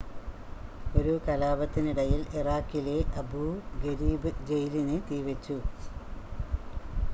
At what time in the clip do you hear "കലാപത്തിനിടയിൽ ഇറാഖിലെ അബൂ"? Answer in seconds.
1.27-3.43